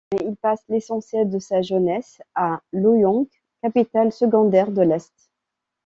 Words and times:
Mais 0.11 0.25
il 0.27 0.35
passe 0.35 0.63
l'essentiel 0.67 1.29
de 1.29 1.37
sa 1.37 1.61
jeunesse 1.61 2.23
à 2.33 2.61
Loyang, 2.73 3.27
capitale 3.61 4.11
secondaire 4.11 4.71
de 4.71 4.81
l'Est. 4.81 5.13